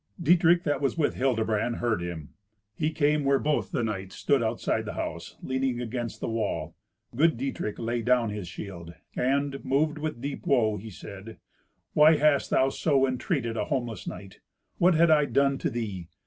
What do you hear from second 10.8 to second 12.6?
said, "Why hast